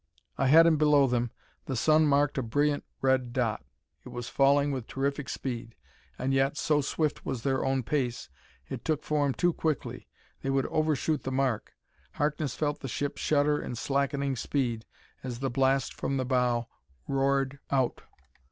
Ahead 0.39 0.65
and 0.65 0.79
below 0.79 1.05
them 1.05 1.29
the 1.65 1.75
sun 1.75 2.07
marked 2.07 2.39
a 2.39 2.41
brilliant 2.41 2.83
red 3.03 3.31
dot. 3.33 3.63
It 4.03 4.09
was 4.09 4.29
falling 4.29 4.71
with 4.71 4.87
terrific 4.87 5.29
speed, 5.29 5.75
and 6.17 6.33
yet, 6.33 6.57
so 6.57 6.81
swift 6.81 7.23
was 7.23 7.43
their 7.43 7.63
own 7.63 7.83
pace, 7.83 8.27
it 8.67 8.83
took 8.83 9.03
form 9.03 9.35
too 9.35 9.53
quickly: 9.53 10.07
they 10.41 10.49
would 10.49 10.65
overshoot 10.65 11.21
the 11.21 11.31
mark.... 11.31 11.75
Harkness 12.13 12.55
felt 12.55 12.79
the 12.79 12.87
ship 12.87 13.17
shudder 13.19 13.61
in 13.61 13.75
slackening 13.75 14.35
speed 14.35 14.85
as 15.23 15.37
the 15.37 15.51
blast 15.51 15.93
from 15.93 16.17
the 16.17 16.25
bow 16.25 16.67
roared 17.07 17.59
out. 17.69 18.01